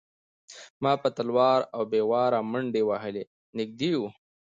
ما 0.83 0.91
په 1.01 1.09
تلوار 1.17 1.59
او 1.75 1.81
بې 1.91 2.01
واره 2.09 2.39
منډې 2.51 2.81
وهلې 2.89 3.23
نږدې 3.57 3.91
و. 3.99 4.01